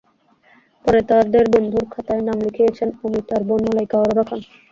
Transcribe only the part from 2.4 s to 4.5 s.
লিখিয়েছেন অমৃতার বোন মালাইকা অররা খান।